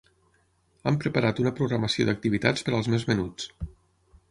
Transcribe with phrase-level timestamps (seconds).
[0.91, 3.49] Hem preparat una programació d'activitats per als més menuts.